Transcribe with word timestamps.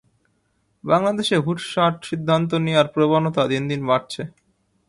বাংলাদেশে 0.83 1.35
হুটহাট 1.45 1.95
সিদ্ধান্ত 2.09 2.51
নেওয়ার 2.65 2.87
প্রবণতা 2.93 3.43
দিন 3.51 3.63
দিন 3.71 3.81
বাড়ছে। 3.89 4.21